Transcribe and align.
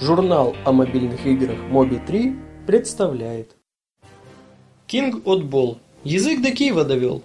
Журнал 0.00 0.56
о 0.64 0.72
мобильных 0.72 1.26
играх 1.26 1.58
Моби 1.68 1.98
3 1.98 2.34
представляет 2.66 3.54
King 4.88 5.20
Отбол. 5.26 5.76
Язык 6.04 6.40
до 6.40 6.52
Киева 6.52 6.86
довел. 6.86 7.22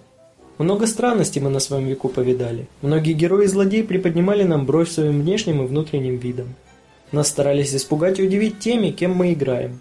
Много 0.58 0.86
странностей 0.86 1.40
мы 1.40 1.48
на 1.48 1.58
своем 1.58 1.86
веку 1.86 2.10
повидали. 2.10 2.68
Многие 2.82 3.14
герои 3.14 3.46
и 3.46 3.48
злодеи 3.48 3.80
приподнимали 3.80 4.42
нам 4.42 4.66
бровь 4.66 4.90
своим 4.90 5.22
внешним 5.22 5.62
и 5.62 5.66
внутренним 5.66 6.18
видом. 6.18 6.54
Нас 7.12 7.28
старались 7.28 7.74
испугать 7.74 8.18
и 8.18 8.22
удивить 8.22 8.58
теми, 8.58 8.90
кем 8.90 9.14
мы 9.14 9.32
играем. 9.32 9.80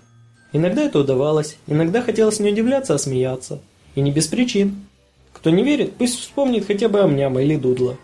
Иногда 0.53 0.83
это 0.83 0.99
удавалось, 0.99 1.57
иногда 1.67 2.01
хотелось 2.01 2.39
не 2.39 2.51
удивляться, 2.51 2.93
а 2.93 2.97
смеяться. 2.97 3.59
И 3.95 3.99
не 3.99 4.11
без 4.11 4.27
причин. 4.27 4.85
Кто 5.33 5.49
не 5.49 5.63
верит, 5.63 5.95
пусть 5.97 6.17
вспомнит 6.17 6.65
хотя 6.65 6.87
бы 6.87 7.01
Амняма 7.01 7.41
или 7.41 7.57
Дудла. 7.57 7.97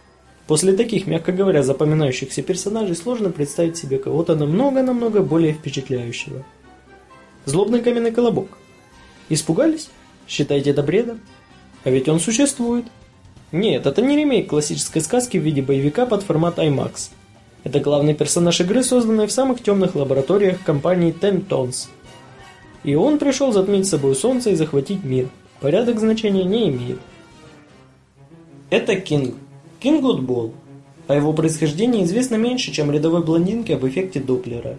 После 0.52 0.74
таких, 0.74 1.08
мягко 1.08 1.32
говоря, 1.32 1.64
запоминающихся 1.64 2.42
персонажей 2.42 2.94
сложно 2.94 3.30
представить 3.30 3.78
себе 3.78 3.98
кого-то 3.98 4.36
намного-намного 4.36 5.22
более 5.22 5.54
впечатляющего. 5.54 6.44
Злобный 7.46 7.80
каменный 7.82 8.12
колобок. 8.12 8.58
Испугались? 9.30 9.90
Считаете 10.28 10.72
это 10.72 10.84
бредом? 10.84 11.22
А 11.86 11.90
ведь 11.90 12.10
он 12.10 12.20
существует. 12.20 12.84
Нет, 13.54 13.86
это 13.86 14.02
не 14.02 14.18
ремейк 14.18 14.50
классической 14.50 15.02
сказки 15.02 15.38
в 15.38 15.42
виде 15.42 15.62
боевика 15.62 16.06
под 16.06 16.22
формат 16.24 16.60
IMAX. 16.60 17.12
Это 17.64 17.80
главный 17.80 18.14
персонаж 18.14 18.60
игры, 18.60 18.84
созданный 18.84 19.28
в 19.28 19.32
самых 19.32 19.64
темных 19.64 19.96
лабораториях 19.96 20.62
компании 20.66 21.16
Ten 21.18 21.48
Tons. 21.48 21.88
И 22.84 22.94
он 22.96 23.20
пришел 23.20 23.54
затмить 23.54 23.88
собой 23.88 24.16
солнце 24.16 24.50
и 24.50 24.56
захватить 24.56 25.06
мир. 25.06 25.30
Порядок 25.62 25.98
значения 25.98 26.44
не 26.44 26.68
имеет. 26.68 27.00
Это 28.70 28.98
Кинг, 28.98 29.36
Кинг 29.82 30.02
Гудбол. 30.04 30.54
О 31.08 31.16
его 31.16 31.34
происхождении 31.34 32.04
известно 32.04 32.36
меньше, 32.36 32.72
чем 32.72 32.92
рядовой 32.92 33.24
блондинке 33.24 33.74
об 33.74 33.88
эффекте 33.88 34.20
Доплера. 34.20 34.78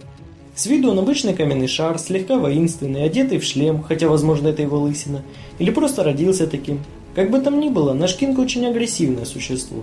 С 0.55 0.65
виду 0.65 0.91
он 0.91 0.99
обычный 0.99 1.33
каменный 1.33 1.67
шар, 1.67 1.99
слегка 1.99 2.37
воинственный, 2.37 3.03
одетый 3.03 3.39
в 3.39 3.43
шлем, 3.43 3.83
хотя, 3.83 4.07
возможно, 4.07 4.47
это 4.47 4.61
его 4.61 4.79
лысина, 4.79 5.21
или 5.59 5.71
просто 5.71 6.05
родился 6.05 6.47
таким. 6.47 6.79
Как 7.15 7.31
бы 7.31 7.41
там 7.41 7.59
ни 7.59 7.67
было, 7.67 7.91
наш 7.91 8.15
Кинг 8.15 8.39
очень 8.39 8.65
агрессивное 8.65 9.25
существо. 9.25 9.79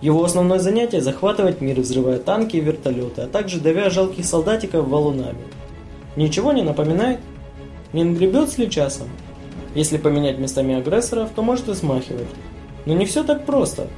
Его 0.00 0.22
основное 0.22 0.60
занятие– 0.60 1.00
захватывать 1.02 1.60
мир, 1.60 1.80
взрывая 1.80 2.20
танки 2.20 2.54
и 2.54 2.60
вертолеты, 2.60 3.22
а 3.22 3.26
также 3.26 3.58
давя 3.58 3.90
жалких 3.90 4.24
солдатиков 4.24 4.86
валунами. 4.86 5.42
Ничего 6.14 6.52
не 6.52 6.62
напоминает? 6.62 7.18
Не 7.92 8.04
нагребет 8.04 8.56
ли 8.56 8.70
часом? 8.70 9.08
Если 9.74 9.96
поменять 9.96 10.38
местами 10.38 10.76
агрессоров, 10.76 11.30
то 11.34 11.42
может 11.42 11.68
и 11.68 11.74
смахивать. 11.74 12.28
Но 12.86 12.94
не 12.94 13.04
все 13.04 13.24
так 13.24 13.46
просто. 13.46 13.88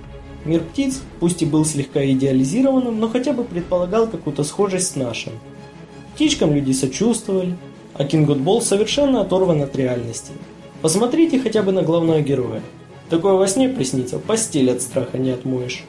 Мир 0.46 0.60
птиц, 0.60 1.02
пусть 1.18 1.42
и 1.42 1.44
был 1.44 1.64
слегка 1.64 2.04
идеализированным, 2.06 3.00
но 3.00 3.08
хотя 3.08 3.32
бы 3.32 3.42
предполагал 3.42 4.06
какую-то 4.06 4.44
схожесть 4.44 4.92
с 4.92 4.94
нашим. 4.96 5.32
Птичкам 6.14 6.54
люди 6.54 6.70
сочувствовали, 6.70 7.56
а 7.94 8.04
Кингутбол 8.04 8.62
совершенно 8.62 9.22
оторван 9.22 9.62
от 9.62 9.74
реальности. 9.74 10.30
Посмотрите 10.82 11.40
хотя 11.40 11.62
бы 11.62 11.72
на 11.72 11.82
главного 11.82 12.20
героя. 12.20 12.62
Такое 13.10 13.32
во 13.32 13.48
сне 13.48 13.68
приснится, 13.68 14.20
постель 14.20 14.70
от 14.70 14.82
страха 14.82 15.18
не 15.18 15.30
отмоешь. 15.30 15.82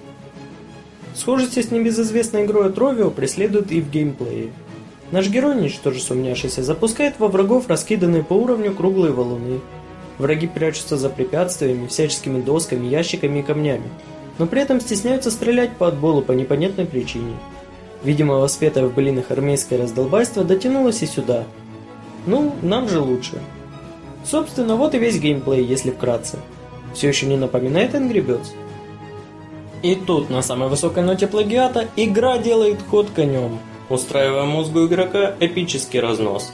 Схожести 1.14 1.62
с 1.62 1.70
небезызвестной 1.70 2.46
игрой 2.46 2.74
Тровио 2.74 3.12
преследуют 3.12 3.72
и 3.72 3.80
в 3.80 3.92
геймплее. 3.92 4.50
Наш 5.12 5.30
герой, 5.30 5.62
ничтоже 5.62 6.00
сумняшися, 6.00 6.64
запускает 6.64 7.20
во 7.20 7.28
врагов 7.28 7.68
раскиданные 7.68 8.24
по 8.24 8.34
уровню 8.34 8.74
круглые 8.74 9.14
валуны. 9.14 9.60
Враги 10.18 10.48
прячутся 10.48 10.98
за 10.98 11.10
препятствиями, 11.10 11.86
всяческими 11.86 12.42
досками, 12.42 12.88
ящиками 12.88 13.40
и 13.40 13.44
камнями 13.44 13.90
но 14.38 14.46
при 14.46 14.62
этом 14.62 14.80
стесняются 14.80 15.32
стрелять 15.32 15.78
по 15.78 15.88
отболу 15.88 16.22
по 16.22 16.32
непонятной 16.32 16.86
причине. 16.86 17.34
Видимо, 18.04 18.36
воспетое 18.36 18.86
в 18.86 18.94
былинах 18.94 19.32
армейское 19.32 19.82
раздолбайство 19.82 20.44
дотянулось 20.44 21.02
и 21.02 21.08
сюда. 21.08 21.44
Ну, 22.26 22.56
нам 22.62 22.88
же 22.88 23.00
лучше. 23.00 23.40
Собственно, 24.24 24.76
вот 24.76 24.94
и 24.94 25.00
весь 25.00 25.20
геймплей, 25.20 25.64
если 25.64 25.92
вкратце. 25.92 26.40
Все 26.94 27.08
еще 27.08 27.26
не 27.26 27.38
напоминает 27.38 27.96
Angry 27.96 28.26
Birds? 28.26 28.48
И 29.84 29.96
тут, 29.96 30.30
на 30.30 30.42
самой 30.42 30.70
высокой 30.70 31.04
ноте 31.04 31.28
плагиата, 31.28 31.88
игра 31.96 32.38
делает 32.38 32.78
ход 32.90 33.10
конем, 33.16 33.60
устраивая 33.90 34.44
мозгу 34.44 34.86
игрока 34.86 35.36
эпический 35.40 36.00
разнос. 36.00 36.52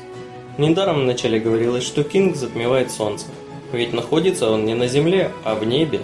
Недаром 0.57 1.01
вначале 1.01 1.39
говорилось, 1.39 1.83
что 1.83 2.03
Кинг 2.03 2.35
затмевает 2.35 2.91
солнце. 2.91 3.25
Ведь 3.71 3.93
находится 3.93 4.51
он 4.51 4.65
не 4.65 4.75
на 4.75 4.87
земле, 4.87 5.31
а 5.43 5.55
в 5.55 5.65
небе. 5.65 6.01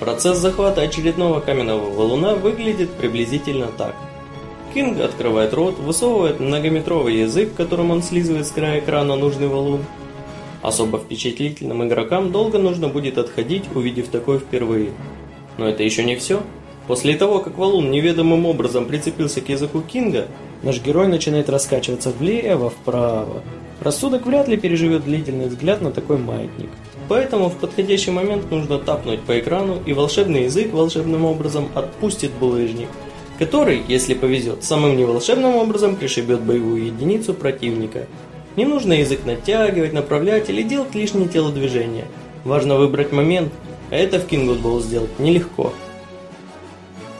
Процесс 0.00 0.38
захвата 0.38 0.82
очередного 0.82 1.40
каменного 1.40 1.90
валуна 1.90 2.34
выглядит 2.34 2.90
приблизительно 2.90 3.66
так. 3.66 3.96
Кинг 4.72 5.00
открывает 5.00 5.52
рот, 5.54 5.78
высовывает 5.78 6.38
многометровый 6.38 7.16
язык, 7.16 7.54
которым 7.56 7.90
он 7.90 8.02
слизывает 8.02 8.46
с 8.46 8.50
края 8.52 8.78
экрана 8.78 9.16
нужный 9.16 9.48
валун. 9.48 9.84
Особо 10.62 10.98
впечатлительным 10.98 11.86
игрокам 11.86 12.30
долго 12.30 12.58
нужно 12.58 12.88
будет 12.88 13.18
отходить, 13.18 13.64
увидев 13.74 14.08
такое 14.08 14.38
впервые. 14.38 14.90
Но 15.56 15.68
это 15.68 15.82
еще 15.82 16.04
не 16.04 16.14
все. 16.14 16.42
После 16.86 17.16
того, 17.16 17.40
как 17.40 17.58
валун 17.58 17.90
неведомым 17.90 18.46
образом 18.46 18.86
прицепился 18.86 19.40
к 19.40 19.48
языку 19.48 19.80
Кинга, 19.80 20.28
наш 20.62 20.80
герой 20.80 21.08
начинает 21.08 21.50
раскачиваться 21.50 22.10
влево-вправо. 22.10 23.42
Рассудок 23.80 24.26
вряд 24.26 24.48
ли 24.48 24.56
переживет 24.56 25.04
длительный 25.04 25.48
взгляд 25.48 25.80
на 25.82 25.90
такой 25.90 26.18
маятник. 26.18 26.70
Поэтому 27.08 27.48
в 27.48 27.56
подходящий 27.56 28.10
момент 28.10 28.50
нужно 28.50 28.78
тапнуть 28.78 29.22
по 29.22 29.38
экрану, 29.38 29.82
и 29.86 29.94
волшебный 29.94 30.44
язык 30.44 30.72
волшебным 30.72 31.24
образом 31.24 31.68
отпустит 31.74 32.32
булыжник, 32.32 32.88
который, 33.38 33.82
если 33.88 34.12
повезет, 34.12 34.62
самым 34.62 34.96
неволшебным 34.96 35.56
образом 35.56 35.96
пришибет 35.96 36.40
боевую 36.40 36.84
единицу 36.84 37.32
противника. 37.32 38.06
Не 38.56 38.66
нужно 38.66 38.92
язык 38.92 39.20
натягивать, 39.24 39.94
направлять 39.94 40.50
или 40.50 40.62
делать 40.62 40.94
лишние 40.94 41.28
телодвижения. 41.28 42.04
Важно 42.44 42.76
выбрать 42.76 43.12
момент, 43.12 43.52
а 43.90 43.96
это 43.96 44.18
в 44.18 44.26
Ball 44.60 44.82
сделать 44.82 45.18
нелегко. 45.18 45.72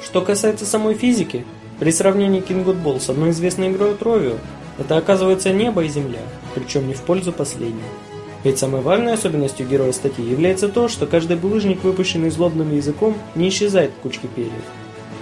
Что 0.05 0.21
касается 0.21 0.67
самой 0.67 0.95
физики, 0.95 1.47
при 1.79 1.93
сравнении 1.93 2.41
Ball 2.77 3.01
с 3.01 3.09
одной 3.09 3.31
известной 3.31 3.71
игрой 3.71 3.95
Тровио, 3.95 4.35
это 4.79 4.97
оказывается 4.97 5.51
небо 5.51 5.85
и 5.85 5.89
земля, 5.89 6.21
причем 6.55 6.89
не 6.89 6.95
в 6.95 7.01
пользу 7.03 7.33
последней. 7.33 7.83
Ведь 8.45 8.59
самой 8.59 8.83
важной 8.83 9.15
особенностью 9.15 9.67
героя 9.67 9.93
статьи 9.93 10.25
является 10.25 10.69
то, 10.69 10.89
что 10.89 11.07
каждый 11.07 11.37
булыжник, 11.37 11.83
выпущенный 11.83 12.31
злобным 12.31 12.75
языком, 12.75 13.15
не 13.35 13.49
исчезает 13.49 13.91
в 13.91 14.03
кучке 14.03 14.29
перьев. 14.29 14.53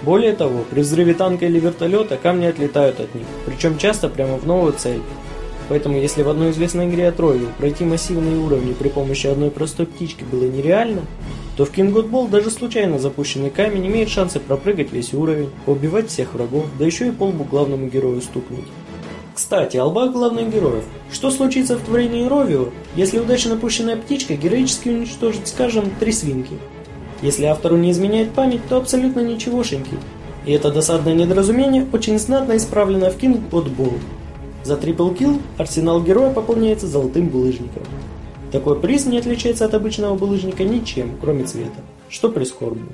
Более 0.03 0.33
того, 0.33 0.63
при 0.69 0.81
взрыве 0.81 1.15
танка 1.15 1.45
или 1.47 1.59
вертолета 1.59 2.17
камни 2.17 2.45
отлетают 2.45 2.99
от 2.99 3.13
них, 3.15 3.25
причем 3.45 3.77
часто 3.77 4.09
прямо 4.09 4.37
в 4.37 4.45
новую 4.45 4.73
цель. 4.73 5.01
Поэтому 5.69 5.97
если 5.97 6.21
в 6.21 6.29
одной 6.29 6.51
известной 6.51 6.87
игре 6.87 7.07
от 7.07 7.19
Royal 7.19 7.47
пройти 7.57 7.83
массивные 7.83 8.37
уровни 8.37 8.73
при 8.73 8.89
помощи 8.89 9.27
одной 9.27 9.51
простой 9.51 9.85
птички 9.85 10.23
было 10.23 10.45
нереально, 10.45 11.01
то 11.57 11.65
в 11.65 11.71
King 11.71 11.91
God 11.91 12.09
Ball 12.09 12.29
даже 12.29 12.51
случайно 12.51 12.99
запущенный 12.99 13.49
камень 13.49 13.87
имеет 13.87 14.09
шансы 14.09 14.39
пропрыгать 14.39 14.93
весь 14.93 15.13
уровень, 15.13 15.49
убивать 15.65 16.09
всех 16.09 16.35
врагов, 16.35 16.67
да 16.77 16.85
еще 16.85 17.07
и 17.07 17.11
полбу 17.11 17.43
главному 17.43 17.87
герою 17.87 18.21
стукнуть. 18.21 18.67
Кстати, 19.37 19.77
алба 19.77 20.07
главных 20.07 20.51
героев. 20.51 20.83
Что 21.11 21.29
случится 21.29 21.77
в 21.77 21.81
творении 21.81 22.27
Ровио, 22.27 22.69
если 22.95 23.19
удачно 23.19 23.53
напущенная 23.53 23.95
птичка 23.95 24.35
героически 24.35 24.89
уничтожит, 24.89 25.47
скажем, 25.47 25.91
три 25.99 26.11
свинки? 26.11 26.55
Если 27.21 27.45
автору 27.45 27.77
не 27.77 27.91
изменяет 27.91 28.31
память, 28.31 28.67
то 28.67 28.77
абсолютно 28.77 29.19
ничегошеньки. 29.19 29.95
И 30.47 30.51
это 30.53 30.71
досадное 30.71 31.13
недоразумение 31.13 31.85
очень 31.93 32.17
знатно 32.17 32.57
исправлено 32.57 33.11
в 33.11 33.17
King 33.19 33.43
от 33.51 33.67
Ball. 33.67 33.99
За 34.63 34.75
трипл 34.75 35.11
килл 35.11 35.39
арсенал 35.59 36.01
героя 36.01 36.33
пополняется 36.33 36.87
золотым 36.87 37.27
булыжником. 37.27 37.83
Такой 38.51 38.79
приз 38.79 39.05
не 39.05 39.19
отличается 39.19 39.65
от 39.65 39.73
обычного 39.75 40.15
булыжника 40.15 40.63
ничем, 40.63 41.11
кроме 41.21 41.43
цвета, 41.43 41.81
что 42.09 42.31
прискорбно. 42.31 42.87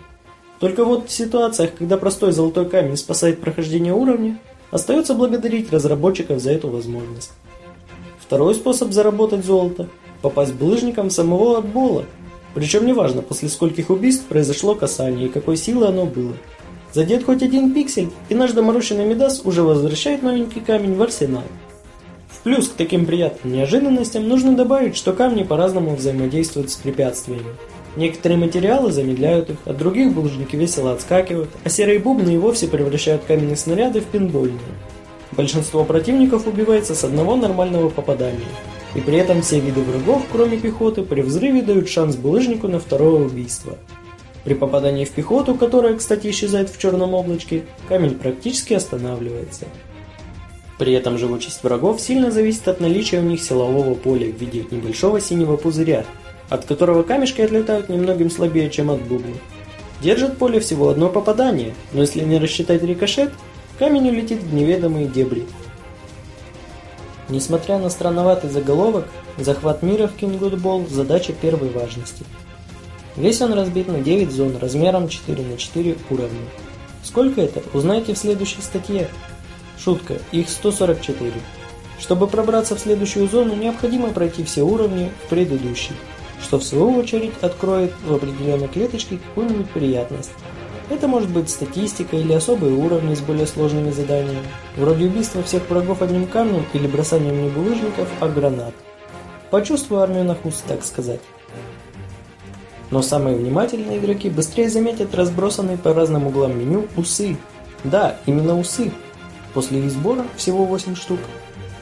Только 0.59 0.83
вот 0.83 1.07
в 1.07 1.11
ситуациях, 1.13 1.71
когда 1.77 1.95
простой 1.95 2.33
золотой 2.33 2.67
камень 2.67 2.97
спасает 2.97 3.39
прохождение 3.39 3.93
уровня, 3.93 4.39
Остается 4.73 5.13
благодарить 5.13 5.71
разработчиков 5.71 6.39
за 6.41 6.49
эту 6.49 6.67
возможность. 6.67 7.31
Второй 8.19 8.55
способ 8.55 8.91
заработать 8.91 9.45
золото– 9.45 9.87
попасть 10.23 10.55
булыжником 10.55 11.11
самого 11.11 11.59
отбола. 11.59 12.05
Причем 12.55 12.87
неважно, 12.87 13.21
после 13.21 13.49
скольких 13.49 13.91
убийств 13.91 14.25
произошло 14.25 14.73
касание 14.73 15.27
и 15.27 15.29
какой 15.29 15.57
силы 15.57 15.85
оно 15.85 16.07
было. 16.07 16.33
Задет 16.91 17.23
хоть 17.23 17.43
один 17.43 17.71
пиксель, 17.71 18.09
и 18.29 18.33
наш 18.33 18.53
доморощенный 18.53 19.05
Медас 19.05 19.41
уже 19.45 19.61
возвращает 19.61 20.23
новенький 20.23 20.61
камень 20.61 20.95
в 20.95 21.03
арсенал. 21.03 21.43
В 22.29 22.39
плюс 22.41 22.67
к 22.67 22.73
таким 22.73 23.05
приятным 23.05 23.53
неожиданностям 23.53 24.27
нужно 24.27 24.55
добавить, 24.55 24.95
что 24.95 25.13
камни 25.13 25.43
по-разному 25.43 25.95
взаимодействуют 25.95 26.71
с 26.71 26.75
препятствиями. 26.77 27.45
Некоторые 27.95 28.39
материалы 28.39 28.91
замедляют 28.91 29.51
их, 29.51 29.57
от 29.65 29.77
других 29.77 30.13
булыжники 30.13 30.55
весело 30.55 30.93
отскакивают, 30.93 31.49
а 31.63 31.69
серые 31.69 31.99
бубны 31.99 32.33
и 32.33 32.37
вовсе 32.37 32.67
превращают 32.67 33.23
каменные 33.25 33.55
снаряды 33.55 34.01
в 34.01 34.05
пинбольные. 34.05 34.59
Большинство 35.31 35.83
противников 35.83 36.47
убивается 36.47 36.95
с 36.95 37.03
одного 37.03 37.35
нормального 37.35 37.89
попадания. 37.89 38.39
И 38.95 38.99
при 38.99 39.17
этом 39.17 39.41
все 39.41 39.59
виды 39.59 39.81
врагов, 39.81 40.23
кроме 40.31 40.57
пехоты, 40.57 41.03
при 41.03 41.21
взрыве 41.21 41.61
дают 41.61 41.89
шанс 41.89 42.15
булыжнику 42.15 42.67
на 42.67 42.79
второе 42.79 43.25
убийство. 43.25 43.77
При 44.43 44.53
попадании 44.55 45.05
в 45.05 45.11
пехоту, 45.11 45.55
которая, 45.55 45.95
кстати, 45.95 46.29
исчезает 46.29 46.69
в 46.69 46.79
черном 46.79 47.13
облачке, 47.13 47.63
камень 47.87 48.15
практически 48.15 48.73
останавливается. 48.73 49.65
При 50.77 50.93
этом 50.93 51.17
живучесть 51.17 51.63
врагов 51.63 52.01
сильно 52.01 52.29
зависит 52.29 52.67
от 52.67 52.79
наличия 52.81 53.19
у 53.19 53.23
них 53.23 53.41
силового 53.41 53.93
поля 53.93 54.27
в 54.31 54.39
виде 54.39 54.65
небольшого 54.69 55.21
синего 55.21 55.55
пузыря, 55.55 56.05
от 56.53 56.65
которого 56.65 57.01
камешки 57.01 57.41
отлетают 57.41 57.89
немногим 57.89 58.29
слабее, 58.29 58.69
чем 58.69 58.91
от 58.91 59.01
бубна. 59.01 59.33
Держит 60.01 60.37
поле 60.37 60.59
всего 60.59 60.89
одно 60.89 61.09
попадание, 61.09 61.73
но 61.93 62.01
если 62.01 62.23
не 62.23 62.37
рассчитать 62.37 62.83
рикошет, 62.83 63.31
камень 63.79 64.09
улетит 64.09 64.43
в 64.43 64.53
неведомые 64.53 65.07
дебри. 65.07 65.47
Несмотря 67.27 67.79
на 67.79 67.89
странноватый 67.89 68.51
заголовок, 68.51 69.07
захват 69.39 69.81
мира 69.81 70.07
в 70.07 70.13
Ball– 70.21 70.87
задача 70.91 71.33
первой 71.33 71.69
важности. 71.69 72.23
Весь 73.15 73.41
он 73.41 73.53
разбит 73.53 73.87
на 73.87 74.01
9 74.01 74.31
зон 74.31 74.57
размером 74.57 75.09
4 75.09 75.43
на 75.43 75.57
4 75.57 75.97
уровня. 76.11 76.45
Сколько 77.03 77.41
это, 77.41 77.63
узнаете 77.73 78.13
в 78.13 78.17
следующей 78.19 78.61
статье. 78.61 79.07
Шутка, 79.79 80.19
их 80.31 80.49
144. 80.49 81.31
Чтобы 81.99 82.27
пробраться 82.27 82.75
в 82.75 82.79
следующую 82.79 83.27
зону, 83.27 83.55
необходимо 83.55 84.09
пройти 84.09 84.43
все 84.43 84.61
уровни 84.61 85.09
в 85.25 85.29
предыдущей, 85.29 85.93
что 86.43 86.59
в 86.59 86.63
свою 86.63 86.97
очередь 86.97 87.33
откроет 87.41 87.93
в 88.05 88.13
определенной 88.13 88.67
клеточке 88.67 89.17
какую-нибудь 89.17 89.69
приятность. 89.71 90.31
Это 90.89 91.07
может 91.07 91.29
быть 91.29 91.49
статистика 91.49 92.17
или 92.17 92.33
особые 92.33 92.73
уровни 92.73 93.15
с 93.15 93.21
более 93.21 93.47
сложными 93.47 93.89
заданиями, 93.89 94.43
вроде 94.75 95.05
убийства 95.05 95.41
всех 95.41 95.67
врагов 95.69 96.01
одним 96.01 96.27
камнем 96.27 96.65
или 96.73 96.85
бросанием 96.87 97.41
не 97.41 97.49
булыжников, 97.49 98.09
а 98.19 98.27
гранат. 98.27 98.73
Почувствую 99.49 100.01
армию 100.01 100.25
на 100.25 100.35
вкус, 100.35 100.61
так 100.67 100.83
сказать. 100.83 101.21
Но 102.91 103.01
самые 103.01 103.37
внимательные 103.37 103.97
игроки 103.97 104.29
быстрее 104.29 104.69
заметят 104.69 105.15
разбросанные 105.15 105.77
по 105.77 105.93
разным 105.93 106.27
углам 106.27 106.59
меню 106.59 106.87
усы. 106.97 107.37
Да, 107.83 108.17
именно 108.25 108.59
усы. 108.59 108.91
После 109.53 109.79
их 109.79 109.91
сбора, 109.91 110.25
всего 110.35 110.65
8 110.65 110.95
штук, 110.95 111.19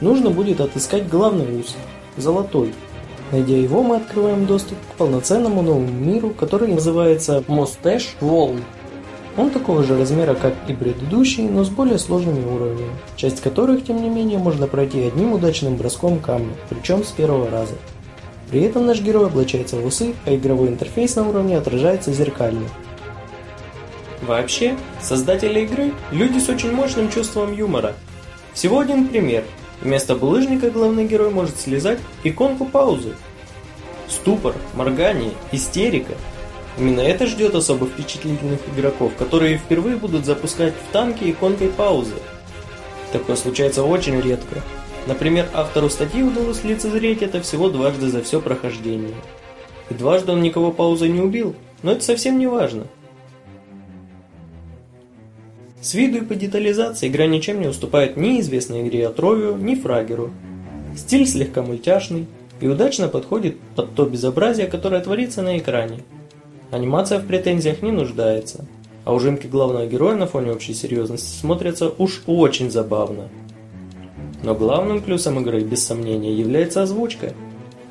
нужно 0.00 0.30
будет 0.30 0.60
отыскать 0.60 1.08
главный 1.08 1.60
ус– 1.60 1.76
золотой. 2.16 2.72
Найдя 3.32 3.56
его, 3.56 3.82
мы 3.82 3.96
открываем 3.96 4.44
доступ 4.44 4.76
к 4.92 4.96
полноценному 4.98 5.62
новому 5.62 5.88
миру, 5.88 6.30
который 6.30 6.68
называется 6.68 7.42
Мостеш 7.48 8.14
Волн. 8.20 8.62
Он 9.38 9.48
такого 9.48 9.82
же 9.82 9.98
размера, 9.98 10.34
как 10.34 10.52
и 10.68 10.74
предыдущий, 10.74 11.48
но 11.48 11.64
с 11.64 11.70
более 11.70 11.98
сложными 11.98 12.44
уровнями, 12.44 12.92
часть 13.16 13.40
которых, 13.40 13.84
тем 13.84 14.02
не 14.02 14.10
менее, 14.10 14.38
можно 14.38 14.66
пройти 14.66 15.06
одним 15.06 15.32
удачным 15.32 15.76
броском 15.76 16.18
камня, 16.18 16.52
причем 16.68 17.02
с 17.02 17.08
первого 17.08 17.50
раза. 17.50 17.72
При 18.50 18.60
этом 18.60 18.84
наш 18.84 19.00
герой 19.00 19.28
облачается 19.28 19.76
в 19.76 19.86
усы, 19.86 20.14
а 20.26 20.34
игровой 20.34 20.68
интерфейс 20.68 21.16
на 21.16 21.26
уровне 21.26 21.56
отражается 21.56 22.12
зеркально. 22.12 22.68
Вообще, 24.20 24.76
создатели 25.00 25.60
игры– 25.60 25.92
люди 26.12 26.38
с 26.38 26.50
очень 26.50 26.72
мощным 26.72 27.10
чувством 27.10 27.56
юмора. 27.56 27.94
Всего 28.52 28.80
один 28.80 29.08
пример. 29.08 29.44
Вместо 29.82 30.16
булыжника 30.16 30.70
главный 30.70 31.06
герой 31.06 31.30
может 31.30 31.58
слезать 31.60 31.98
иконку 32.24 32.64
паузы. 32.64 33.14
Ступор, 34.08 34.54
моргание, 34.74 35.32
истерика– 35.52 36.14
Именно 36.78 37.00
это 37.00 37.26
ждет 37.26 37.54
особо 37.54 37.86
впечатлительных 37.86 38.60
игроков, 38.74 39.12
которые 39.18 39.58
впервые 39.58 39.96
будут 39.96 40.24
запускать 40.24 40.72
в 40.72 40.92
танки 40.92 41.30
иконкой 41.30 41.68
паузы. 41.68 42.14
Такое 43.12 43.36
случается 43.36 43.84
очень 43.84 44.18
редко. 44.20 44.62
Например, 45.06 45.48
автору 45.52 45.90
статьи 45.90 46.22
удалось 46.22 46.64
лицезреть 46.64 47.22
это 47.22 47.42
всего 47.42 47.68
дважды 47.68 48.08
за 48.08 48.22
все 48.22 48.40
прохождение. 48.40 49.14
И 49.90 49.94
дважды 49.94 50.32
он 50.32 50.40
никого 50.40 50.72
паузой 50.72 51.10
не 51.10 51.20
убил, 51.20 51.54
но 51.82 51.92
это 51.92 52.02
совсем 52.02 52.38
не 52.38 52.46
важно. 52.46 52.86
С 55.82 55.92
виду 55.92 56.18
и 56.18 56.24
по 56.24 56.34
детализации 56.34 57.08
игра 57.08 57.26
ничем 57.26 57.60
не 57.60 57.66
уступает 57.66 58.16
ни 58.16 58.40
известной 58.40 58.88
игре 58.88 59.06
Отровию, 59.06 59.56
ни 59.56 59.74
Фрагеру. 59.74 60.30
Стиль 60.96 61.26
слегка 61.26 61.60
мультяшный 61.60 62.26
и 62.60 62.68
удачно 62.68 63.08
подходит 63.08 63.58
под 63.76 63.94
то 63.94 64.06
безобразие, 64.06 64.68
которое 64.68 65.02
творится 65.02 65.42
на 65.42 65.58
экране– 65.58 65.98
Анимация 66.72 67.18
в 67.18 67.26
претензиях 67.26 67.82
не 67.82 67.92
нуждается, 67.92 68.64
а 69.04 69.12
ужимки 69.12 69.46
главного 69.46 69.86
героя 69.86 70.16
на 70.16 70.26
фоне 70.26 70.52
общей 70.52 70.72
серьезности 70.72 71.38
смотрятся 71.38 71.92
уж 71.98 72.22
очень 72.26 72.70
забавно. 72.70 73.28
Но 74.42 74.54
главным 74.54 75.02
плюсом 75.02 75.38
игры, 75.38 75.60
без 75.60 75.84
сомнения, 75.84 76.32
является 76.32 76.82
озвучка. 76.82 77.34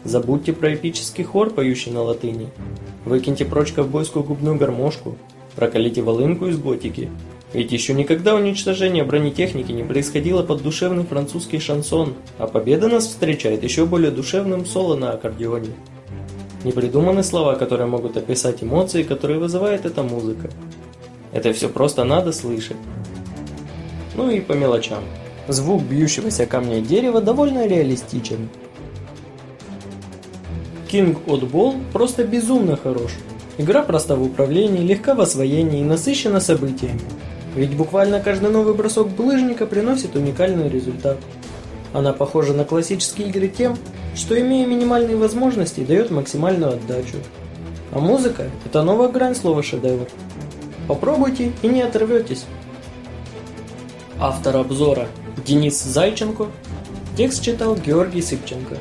Забудьте 0.04 0.52
про 0.52 0.74
эпический 0.74 1.24
хор, 1.24 1.52
поющий 1.52 1.92
на 1.92 2.02
латыни. 2.02 2.50
Выкиньте 3.06 3.46
прочь 3.46 3.72
ковбойскую 3.72 4.24
губную 4.24 4.58
гармошку. 4.58 5.16
Прокалите 5.56 6.02
волынку 6.02 6.48
из 6.48 6.58
готики. 6.58 7.08
Ведь 7.54 7.72
еще 7.74 7.94
никогда 7.94 8.36
уничтожение 8.36 9.04
бронетехники 9.04 9.72
не 9.74 9.84
происходило 9.84 10.42
под 10.42 10.62
душевный 10.62 11.04
французский 11.04 11.60
шансон, 11.60 12.14
а 12.38 12.48
победа 12.48 12.88
нас 12.88 13.08
встречает 13.08 13.64
еще 13.64 13.86
более 13.86 14.12
душевным 14.12 14.66
соло 14.66 14.96
на 14.96 15.12
аккордеоне. 15.12 15.72
Не 16.64 16.72
придуманы 16.72 17.24
слова, 17.24 17.56
которые 17.56 17.88
могут 17.88 18.16
описать 18.16 18.64
эмоции, 18.64 19.04
которые 19.04 19.40
вызывает 19.40 19.86
эта 19.86 20.02
музыка. 20.02 20.50
Это 21.34 21.52
все 21.52 21.68
просто 21.68 22.06
надо 22.06 22.32
слышать. 22.32 22.78
Ну 24.16 24.30
и 24.30 24.40
по 24.40 24.54
мелочам. 24.54 25.04
Звук 25.48 25.82
бьющегося 25.84 26.46
камня 26.46 26.80
и 26.80 26.82
дерева 26.82 27.20
довольно 27.20 27.68
реалистичен. 27.68 28.48
King 30.90 31.18
Oddball 31.26 31.82
просто 31.92 32.24
безумно 32.24 32.78
хорош. 32.78 33.12
Игра 33.58 33.82
проста 33.82 34.16
в 34.16 34.24
управлении, 34.24 34.86
легка 34.86 35.16
в 35.16 35.22
освоении 35.22 35.82
и 35.82 35.86
насыщена 35.86 36.40
событиями. 36.40 37.02
Ведь 37.56 37.76
буквально 37.76 38.22
каждый 38.22 38.50
новый 38.50 38.74
бросок 38.74 39.10
булыжника 39.10 39.66
приносит 39.66 40.16
уникальный 40.16 40.70
результат. 40.70 41.18
Она 41.94 42.14
похожа 42.14 42.54
на 42.54 42.64
классические 42.64 43.28
игры 43.28 43.50
тем, 43.50 43.78
что 44.16 44.40
имея 44.40 44.66
минимальные 44.66 45.18
возможности, 45.18 45.82
дает 45.82 46.12
максимальную 46.12 46.74
отдачу. 46.74 47.18
А 47.92 48.00
музыка– 48.00 48.50
это 48.66 48.84
новая 48.84 49.10
грань 49.10 49.36
слова 49.36 49.62
«шедевр». 49.62 50.08
Попробуйте 50.88 51.52
и 51.62 51.68
не 51.68 51.82
оторветесь. 51.82 52.46
Автор 54.20 54.58
обзора 54.58 55.08
Денис 55.46 55.82
Зайченко. 55.82 56.48
Текст 57.18 57.44
читал 57.44 57.76
Георгий 57.76 58.22
Сыпченко. 58.22 58.78